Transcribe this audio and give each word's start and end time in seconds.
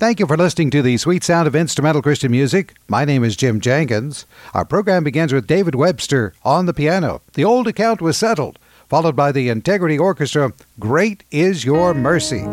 Thank 0.00 0.18
you 0.18 0.26
for 0.26 0.38
listening 0.38 0.70
to 0.70 0.80
the 0.80 0.96
sweet 0.96 1.22
sound 1.22 1.46
of 1.46 1.54
instrumental 1.54 2.00
Christian 2.00 2.30
music. 2.30 2.72
My 2.88 3.04
name 3.04 3.22
is 3.22 3.36
Jim 3.36 3.60
Jenkins. 3.60 4.24
Our 4.54 4.64
program 4.64 5.04
begins 5.04 5.30
with 5.30 5.46
David 5.46 5.74
Webster 5.74 6.32
on 6.42 6.64
the 6.64 6.72
piano. 6.72 7.20
The 7.34 7.44
old 7.44 7.68
account 7.68 8.00
was 8.00 8.16
settled, 8.16 8.58
followed 8.88 9.14
by 9.14 9.30
the 9.30 9.50
Integrity 9.50 9.98
Orchestra. 9.98 10.54
Great 10.78 11.24
is 11.30 11.66
your 11.66 11.92
mercy. 11.92 12.46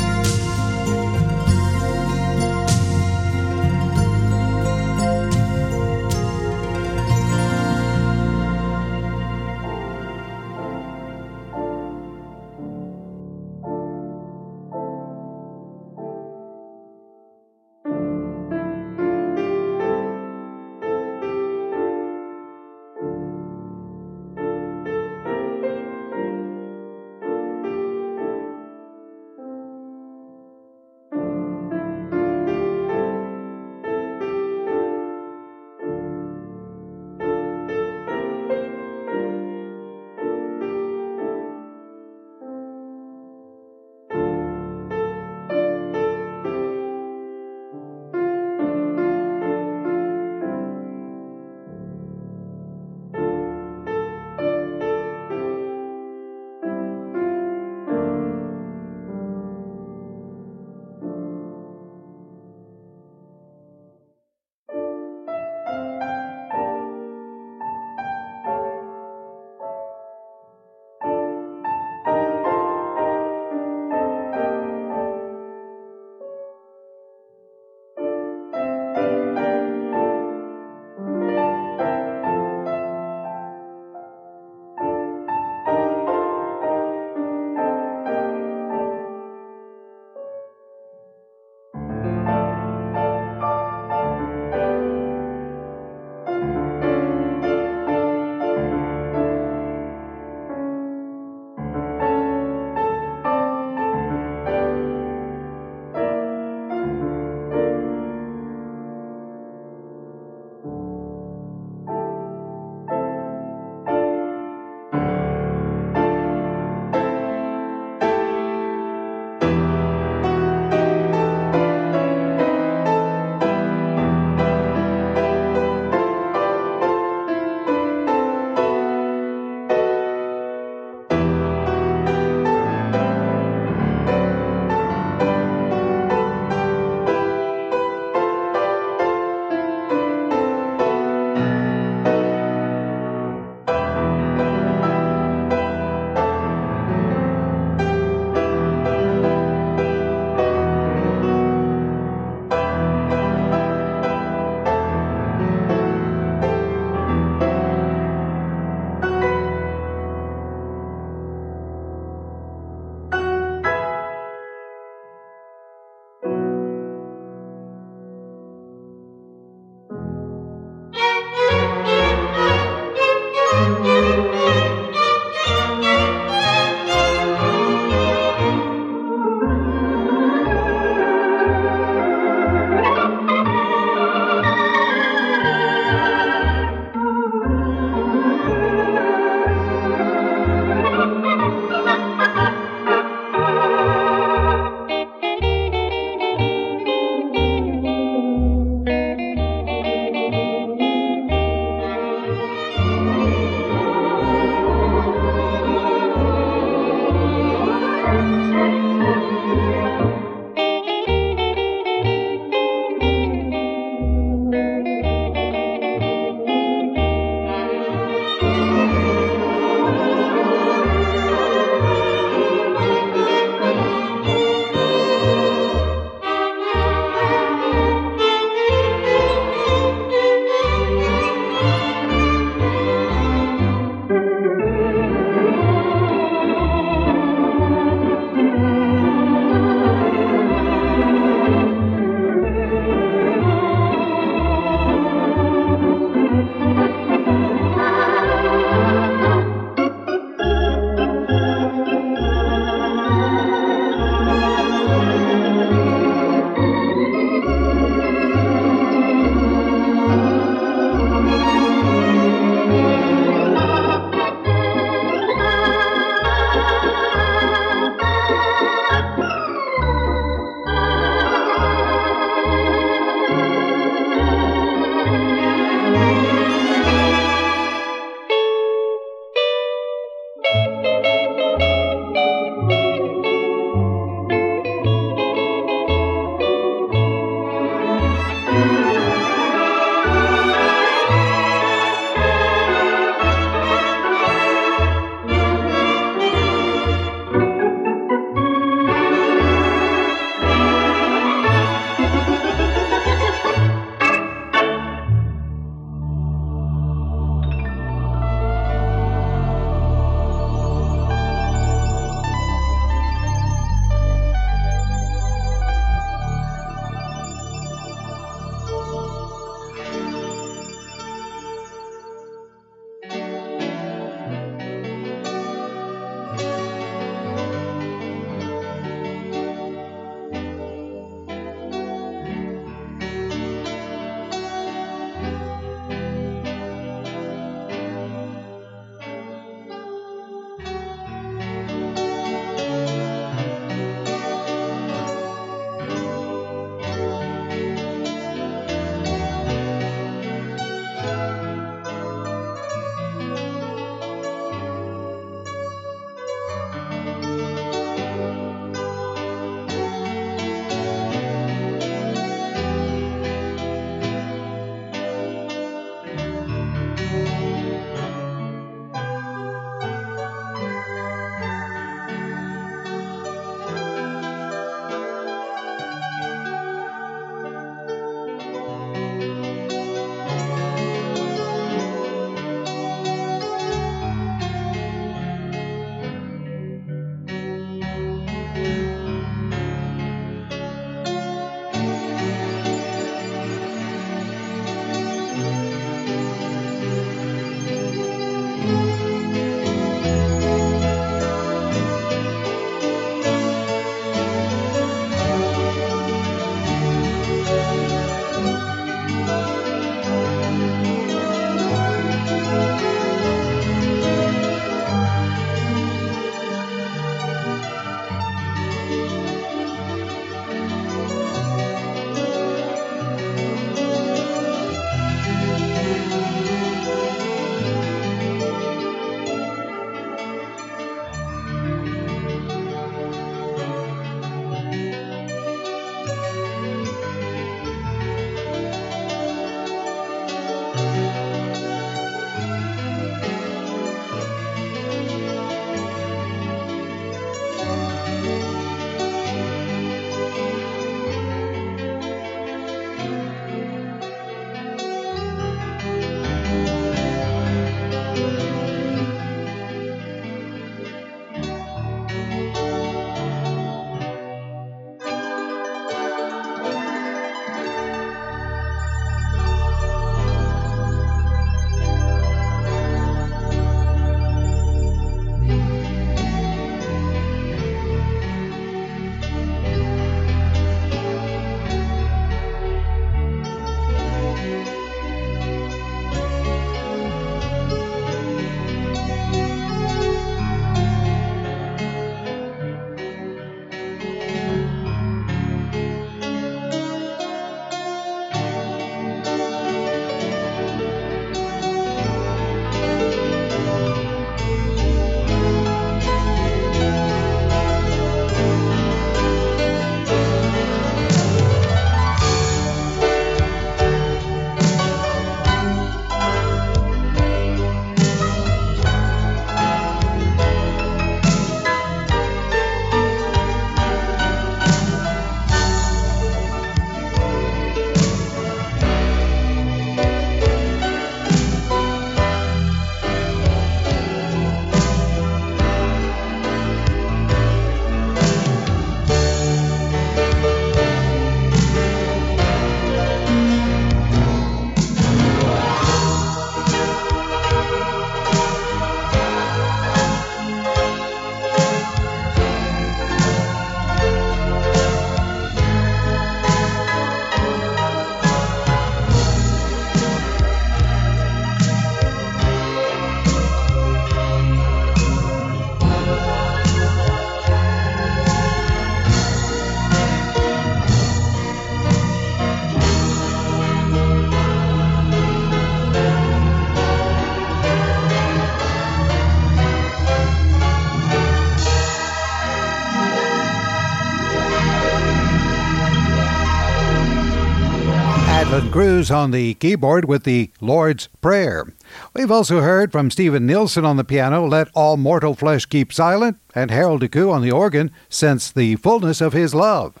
Cruz 588.98 589.12
on 589.12 589.30
the 589.30 589.54
keyboard 589.54 590.06
with 590.06 590.24
the 590.24 590.50
Lord's 590.60 591.06
Prayer. 591.20 591.72
We've 592.14 592.32
also 592.32 592.62
heard 592.62 592.90
from 592.90 593.12
Stephen 593.12 593.46
Nielson 593.46 593.84
on 593.84 593.96
the 593.96 594.02
piano, 594.02 594.44
Let 594.44 594.66
All 594.74 594.96
Mortal 594.96 595.36
Flesh 595.36 595.66
Keep 595.66 595.92
Silent, 595.92 596.36
and 596.52 596.72
Harold 596.72 597.02
Decoux 597.02 597.30
on 597.30 597.40
the 597.40 597.52
organ, 597.52 597.92
Since 598.08 598.50
the 598.50 598.74
Fullness 598.74 599.20
of 599.20 599.34
His 599.34 599.54
Love. 599.54 600.00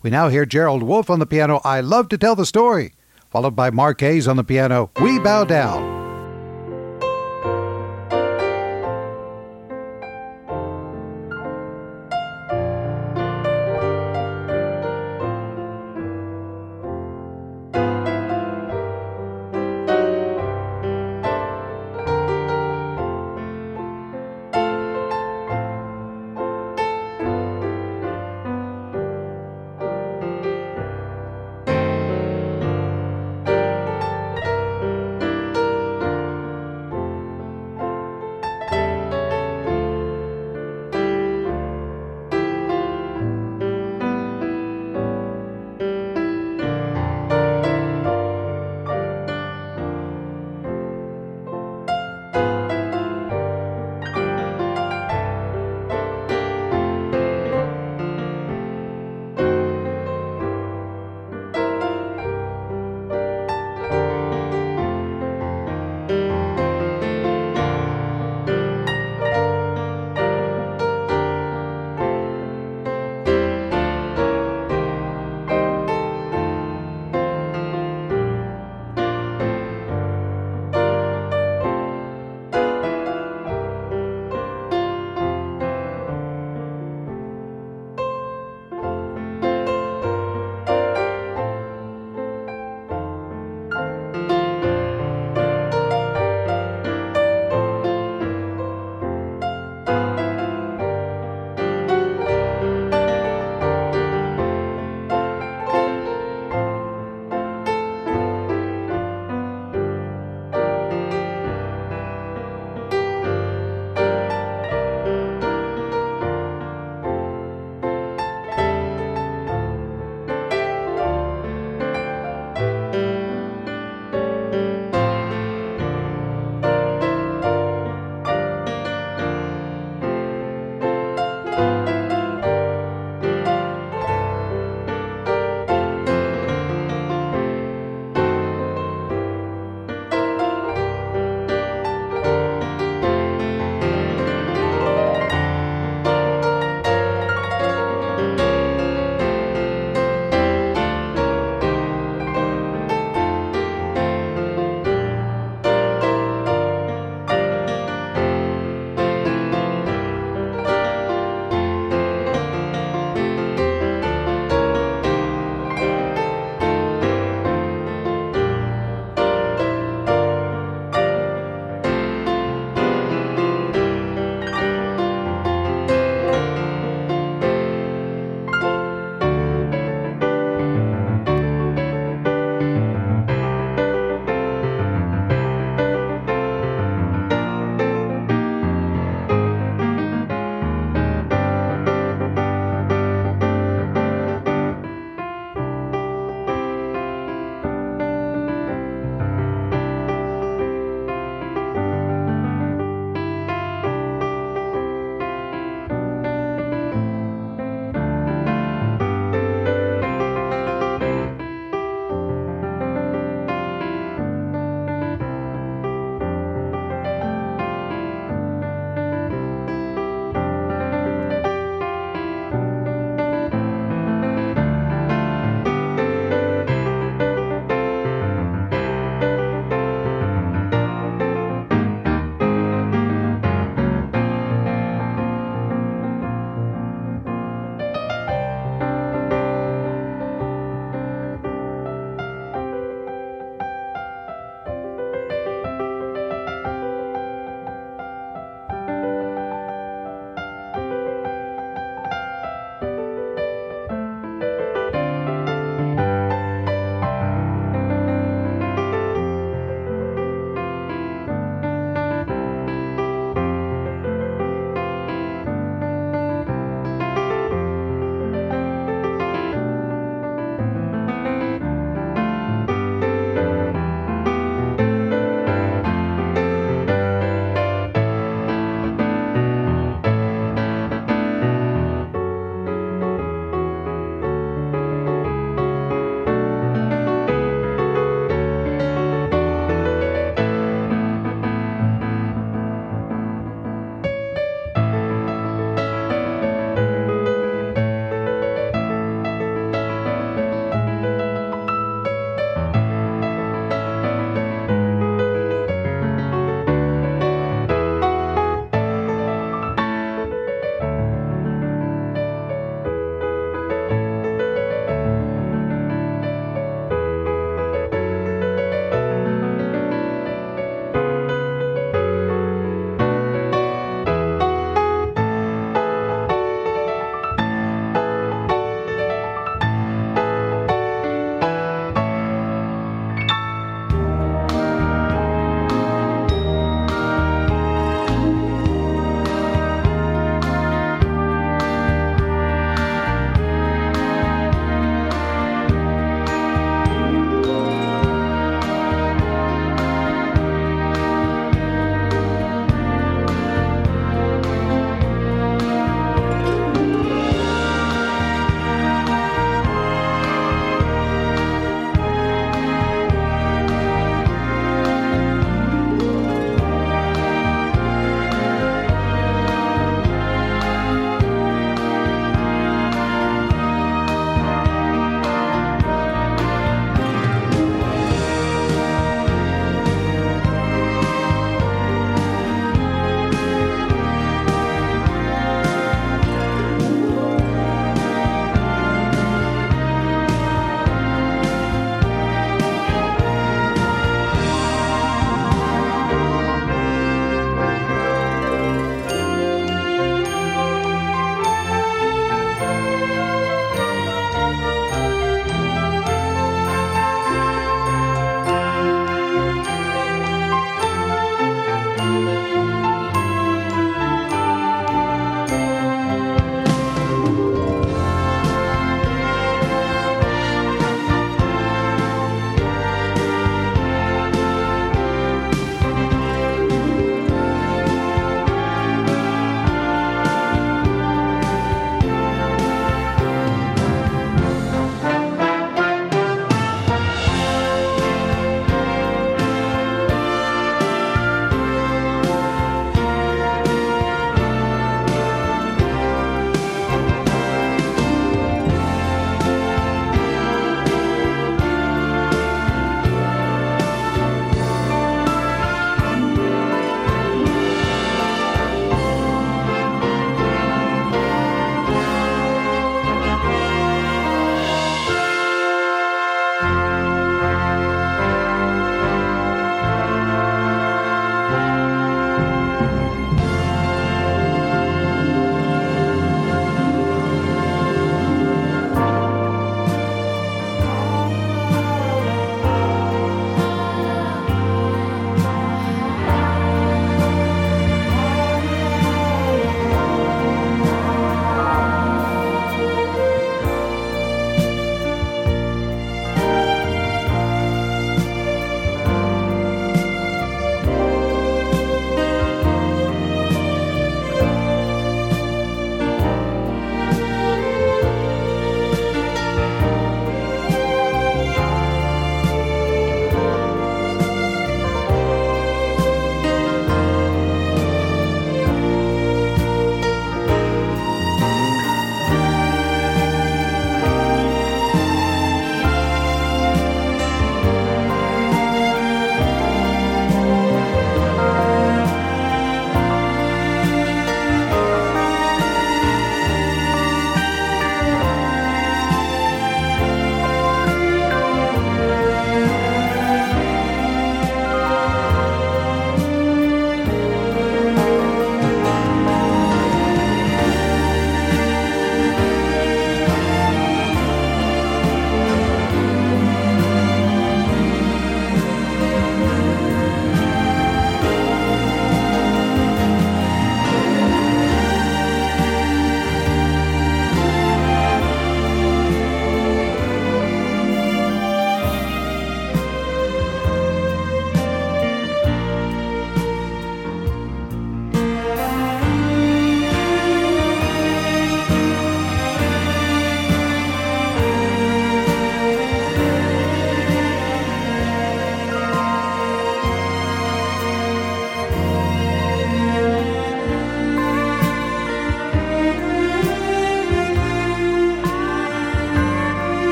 We 0.00 0.08
now 0.08 0.28
hear 0.28 0.46
Gerald 0.46 0.82
Wolfe 0.82 1.10
on 1.10 1.18
the 1.18 1.26
piano, 1.26 1.60
I 1.62 1.82
Love 1.82 2.08
to 2.08 2.16
Tell 2.16 2.34
the 2.34 2.46
Story, 2.46 2.94
followed 3.30 3.54
by 3.54 3.68
Mark 3.68 4.00
Hayes 4.00 4.26
on 4.26 4.36
the 4.36 4.44
piano, 4.44 4.90
We 4.98 5.18
Bow 5.18 5.44
Down. 5.44 6.01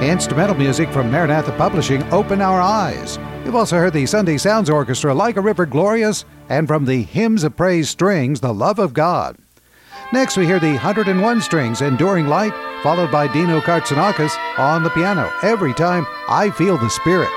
Instrumental 0.00 0.56
music 0.56 0.88
from 0.88 1.10
Maranatha 1.10 1.52
Publishing, 1.58 2.02
Open 2.04 2.40
Our 2.40 2.58
Eyes. 2.58 3.18
You've 3.44 3.54
also 3.54 3.76
heard 3.76 3.92
the 3.92 4.06
Sunday 4.06 4.38
Sounds 4.38 4.70
Orchestra, 4.70 5.12
Like 5.12 5.36
a 5.36 5.42
River 5.42 5.66
Glorious, 5.66 6.24
and 6.48 6.66
from 6.66 6.86
the 6.86 7.02
Hymns 7.02 7.44
of 7.44 7.54
Praise 7.54 7.90
Strings, 7.90 8.40
The 8.40 8.54
Love 8.54 8.78
of 8.78 8.94
God. 8.94 9.36
Next, 10.10 10.38
we 10.38 10.46
hear 10.46 10.58
the 10.58 10.72
101 10.72 11.42
Strings, 11.42 11.82
Enduring 11.82 12.28
Light, 12.28 12.54
followed 12.82 13.12
by 13.12 13.30
Dino 13.30 13.60
Kartsonakis 13.60 14.34
on 14.58 14.82
the 14.82 14.90
piano. 14.90 15.30
Every 15.42 15.74
time 15.74 16.06
I 16.30 16.48
feel 16.48 16.78
the 16.78 16.88
Spirit. 16.88 17.28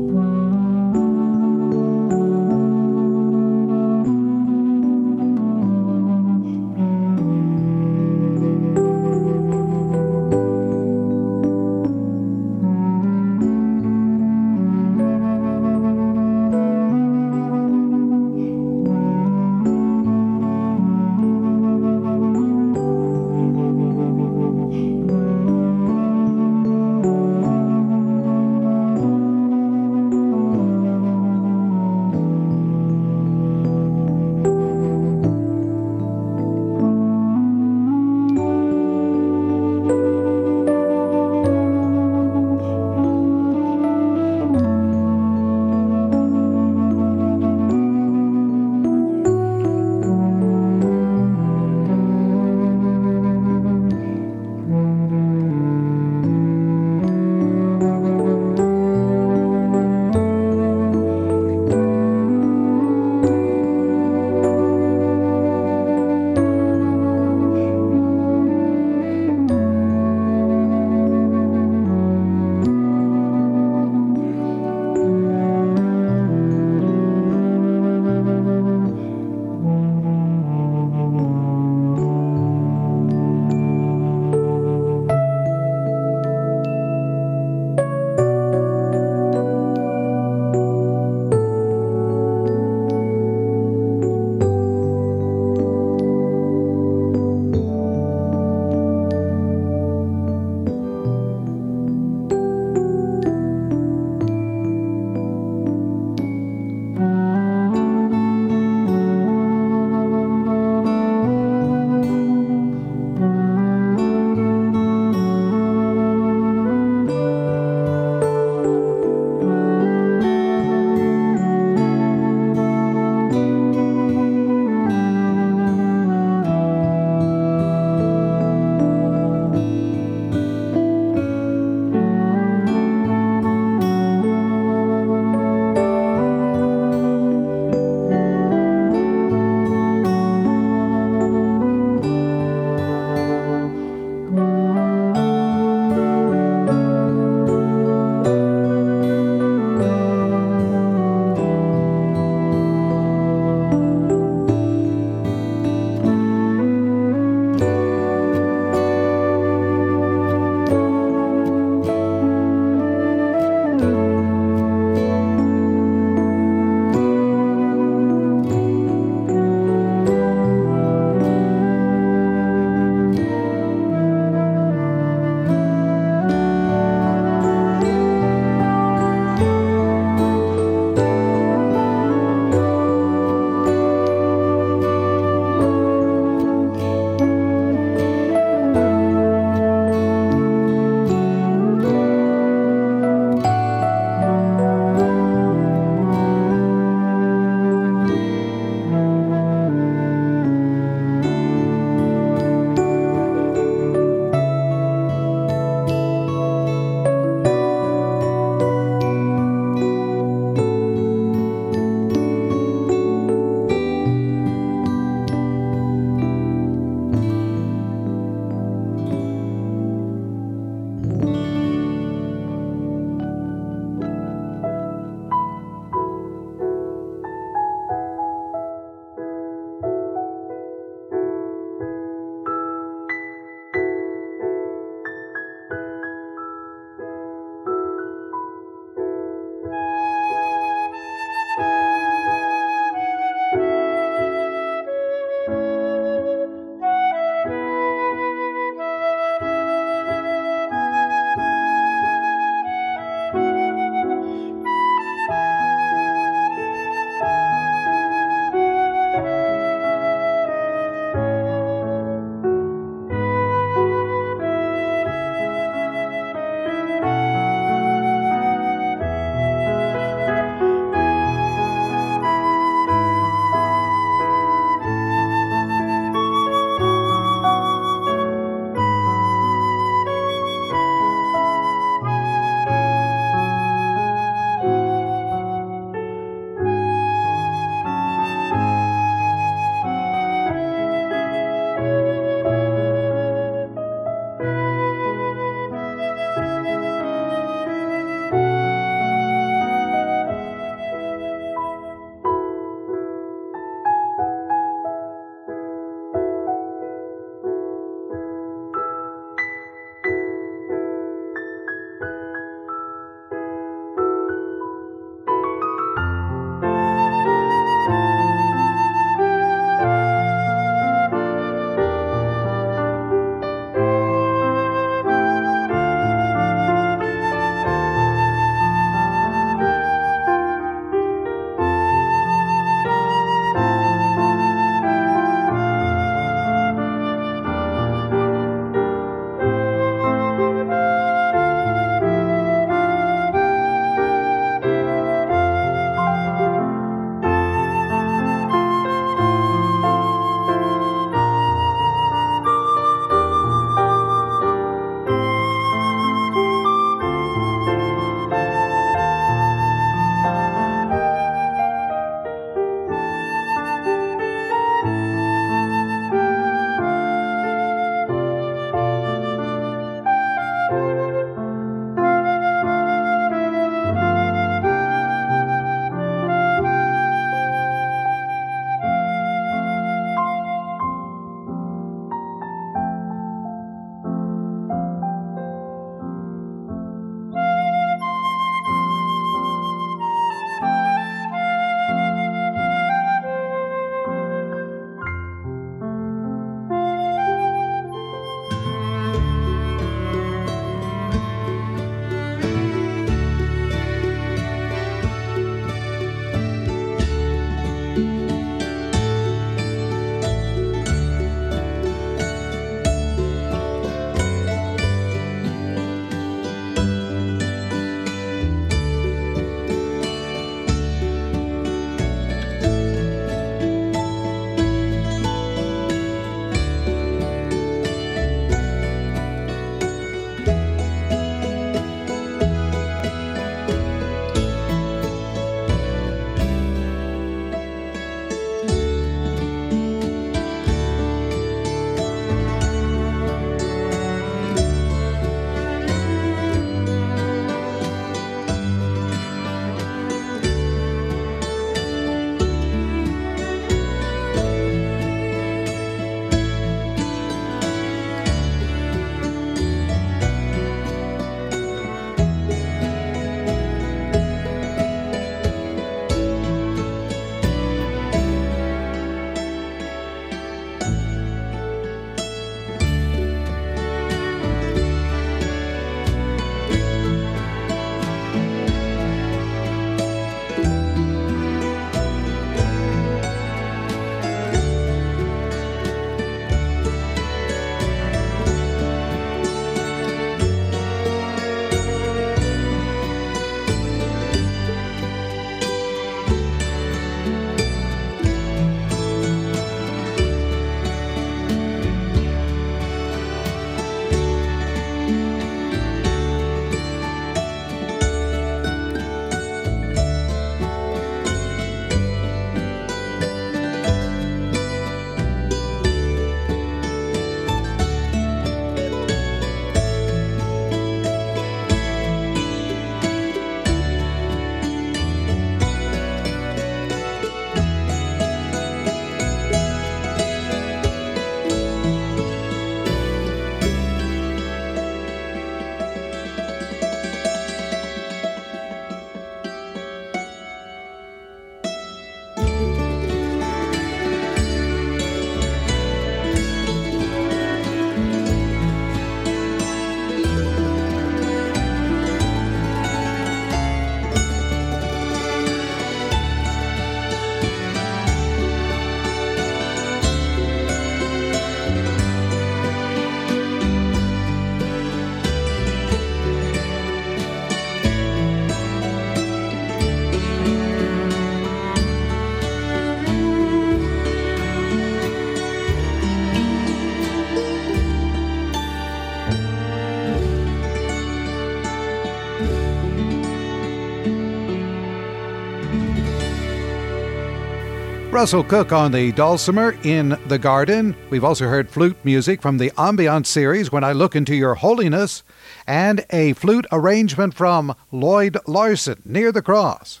Russell 588.16 588.44
Cook 588.44 588.72
on 588.72 588.92
the 588.92 589.12
dulcimer 589.12 589.76
in 589.82 590.18
The 590.28 590.38
Garden. 590.38 590.96
We've 591.10 591.22
also 591.22 591.48
heard 591.48 591.68
flute 591.68 591.98
music 592.02 592.40
from 592.40 592.56
the 592.56 592.70
Ambiance 592.70 593.26
series, 593.26 593.70
When 593.70 593.84
I 593.84 593.92
Look 593.92 594.16
Into 594.16 594.34
Your 594.34 594.54
Holiness, 594.54 595.22
and 595.66 596.02
a 596.08 596.32
flute 596.32 596.66
arrangement 596.72 597.34
from 597.34 597.76
Lloyd 597.92 598.38
Larson, 598.46 599.02
Near 599.04 599.32
the 599.32 599.42
Cross. 599.42 600.00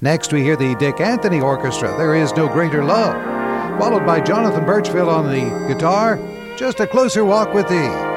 Next, 0.00 0.32
we 0.32 0.42
hear 0.42 0.56
the 0.56 0.74
Dick 0.80 0.98
Anthony 0.98 1.40
Orchestra, 1.40 1.96
There 1.96 2.16
Is 2.16 2.34
No 2.34 2.48
Greater 2.48 2.82
Love, 2.82 3.14
followed 3.78 4.04
by 4.04 4.20
Jonathan 4.20 4.64
Birchfield 4.64 5.08
on 5.08 5.26
the 5.30 5.72
guitar, 5.72 6.18
Just 6.56 6.80
a 6.80 6.88
Closer 6.88 7.24
Walk 7.24 7.54
with 7.54 7.68
Thee. 7.68 8.13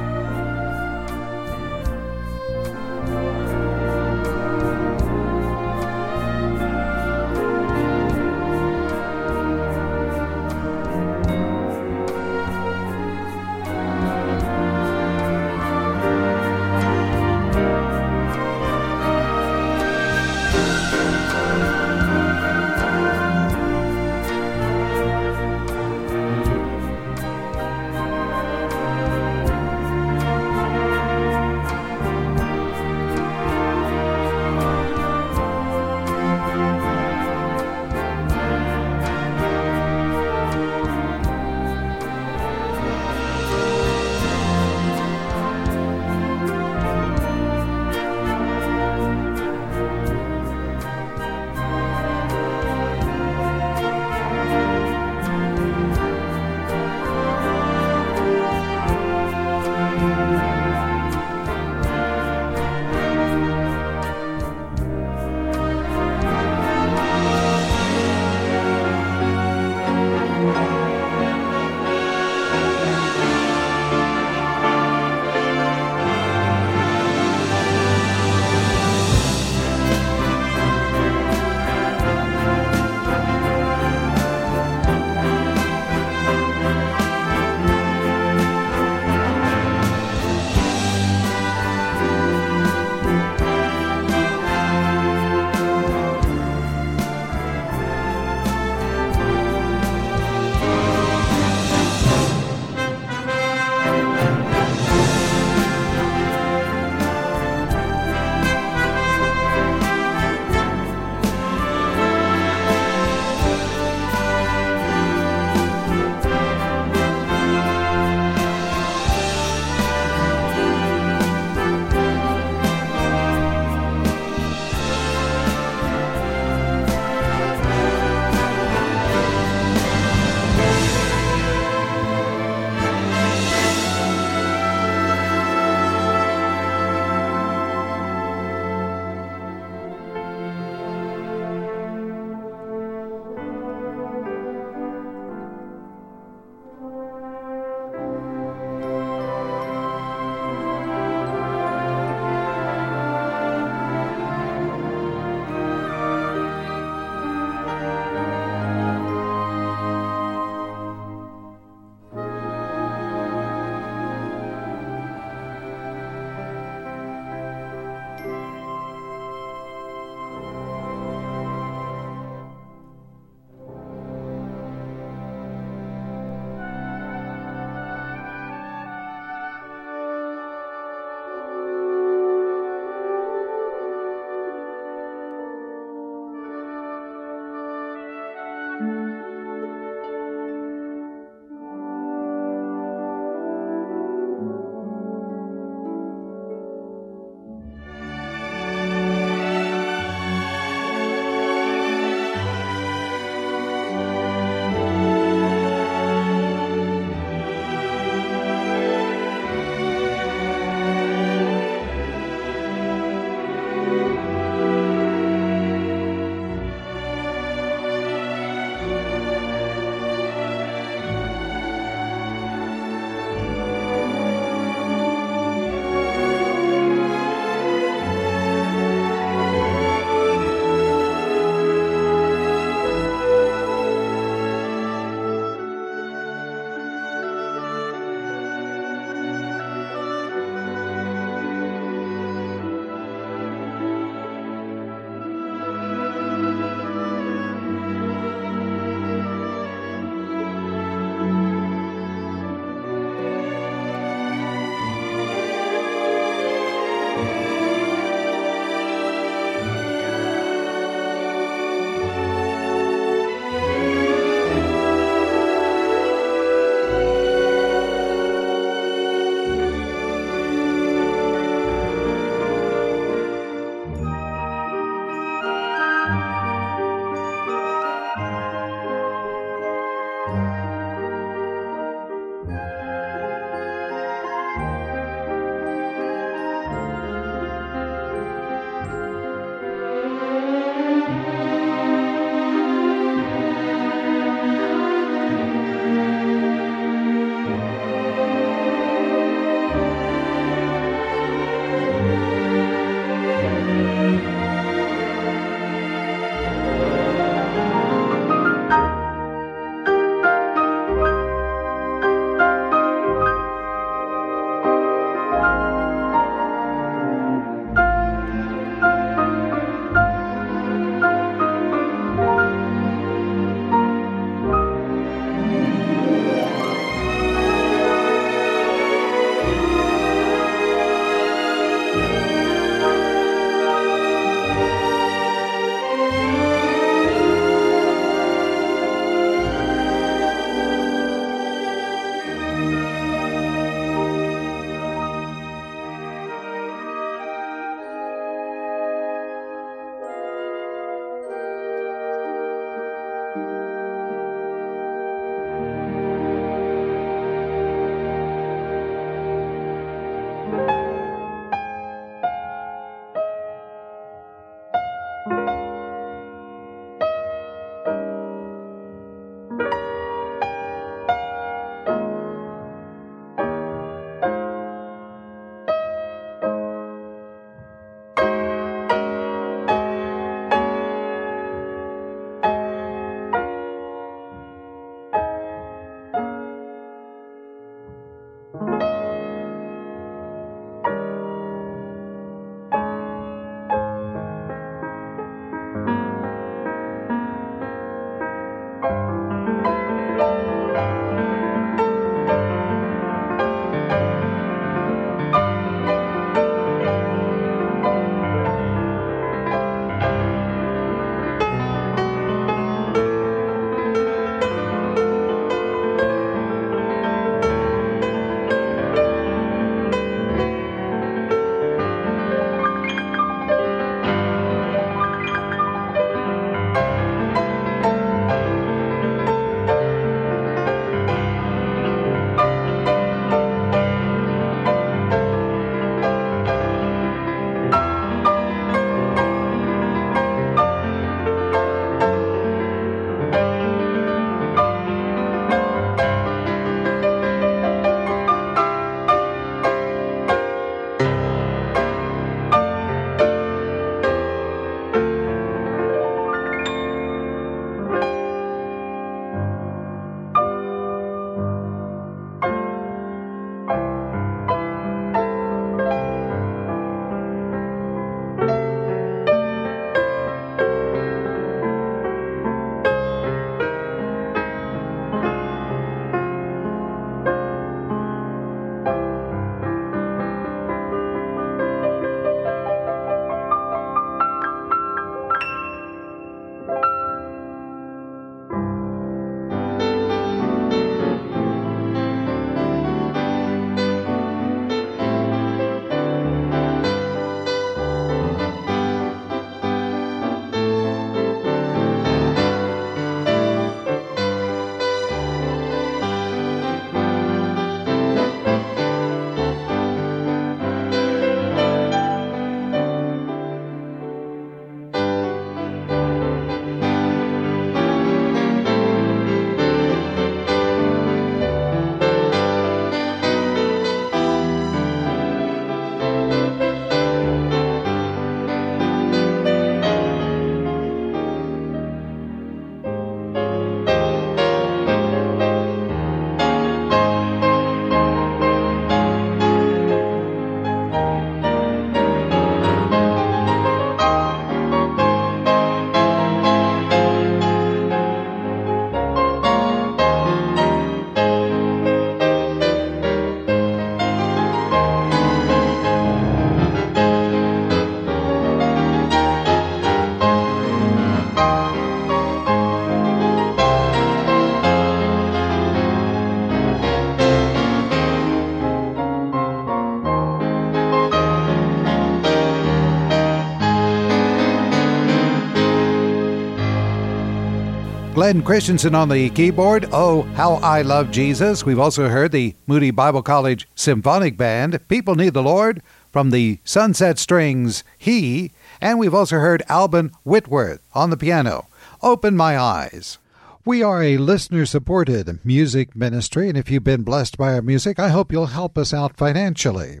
Glenn 578.32 578.44
Christensen 578.46 578.94
on 578.94 579.10
the 579.10 579.28
keyboard. 579.28 579.86
Oh, 579.92 580.22
how 580.36 580.54
I 580.54 580.80
love 580.80 581.10
Jesus. 581.10 581.66
We've 581.66 581.78
also 581.78 582.08
heard 582.08 582.32
the 582.32 582.54
Moody 582.66 582.90
Bible 582.90 583.22
College 583.22 583.68
Symphonic 583.74 584.38
Band. 584.38 584.88
People 584.88 585.14
Need 585.14 585.34
the 585.34 585.42
Lord 585.42 585.82
from 586.10 586.30
the 586.30 586.58
Sunset 586.64 587.18
Strings. 587.18 587.84
He. 587.98 588.52
And 588.80 588.98
we've 588.98 589.12
also 589.12 589.36
heard 589.36 589.62
Alban 589.68 590.12
Whitworth 590.24 590.80
on 590.94 591.10
the 591.10 591.18
piano. 591.18 591.66
Open 592.00 592.34
My 592.34 592.56
Eyes. 592.56 593.18
We 593.66 593.82
are 593.82 594.02
a 594.02 594.16
listener 594.16 594.64
supported 594.64 595.38
music 595.44 595.94
ministry, 595.94 596.48
and 596.48 596.56
if 596.56 596.70
you've 596.70 596.84
been 596.84 597.02
blessed 597.02 597.36
by 597.36 597.52
our 597.52 597.60
music, 597.60 597.98
I 597.98 598.08
hope 598.08 598.32
you'll 598.32 598.46
help 598.46 598.78
us 598.78 598.94
out 598.94 599.14
financially. 599.14 600.00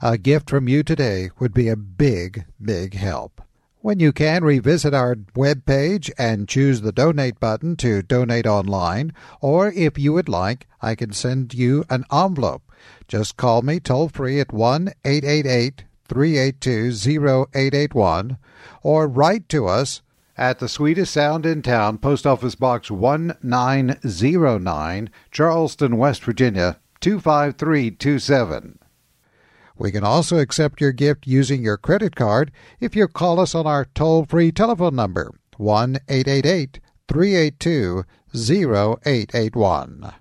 A 0.00 0.18
gift 0.18 0.50
from 0.50 0.66
you 0.66 0.82
today 0.82 1.30
would 1.38 1.54
be 1.54 1.68
a 1.68 1.76
big, 1.76 2.46
big 2.60 2.94
help. 2.94 3.40
When 3.82 3.98
you 3.98 4.12
can, 4.12 4.44
revisit 4.44 4.92
our 4.92 5.16
web 5.34 5.64
page 5.64 6.10
and 6.18 6.46
choose 6.46 6.82
the 6.82 6.92
donate 6.92 7.40
button 7.40 7.76
to 7.76 8.02
donate 8.02 8.46
online, 8.46 9.14
or 9.40 9.72
if 9.72 9.98
you 9.98 10.12
would 10.12 10.28
like, 10.28 10.66
I 10.82 10.94
can 10.94 11.12
send 11.12 11.54
you 11.54 11.86
an 11.88 12.04
envelope. 12.12 12.60
Just 13.08 13.38
call 13.38 13.62
me 13.62 13.80
toll 13.80 14.10
free 14.10 14.38
at 14.38 14.52
1 14.52 14.92
888 15.02 15.84
382 16.06 17.46
0881 17.54 18.36
or 18.82 19.08
write 19.08 19.48
to 19.48 19.66
us 19.66 20.02
at 20.36 20.58
the 20.58 20.68
sweetest 20.68 21.14
sound 21.14 21.46
in 21.46 21.62
town, 21.62 21.96
Post 21.96 22.26
Office 22.26 22.54
Box 22.54 22.90
1909, 22.90 25.10
Charleston, 25.30 25.96
West 25.96 26.22
Virginia 26.22 26.78
25327. 27.00 28.79
We 29.80 29.90
can 29.90 30.04
also 30.04 30.36
accept 30.36 30.82
your 30.82 30.92
gift 30.92 31.26
using 31.26 31.62
your 31.62 31.78
credit 31.78 32.14
card 32.14 32.52
if 32.80 32.94
you 32.94 33.08
call 33.08 33.40
us 33.40 33.54
on 33.54 33.66
our 33.66 33.86
toll 33.94 34.26
free 34.26 34.52
telephone 34.52 34.94
number, 34.94 35.32
1 35.56 35.96
888 36.06 36.80
382 37.08 38.04
0881. 38.34 40.19